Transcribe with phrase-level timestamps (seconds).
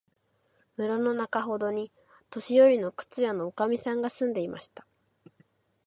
[0.77, 1.91] 村のなかほどに、
[2.31, 4.87] 年よりの靴屋のおかみさんが住んでいました。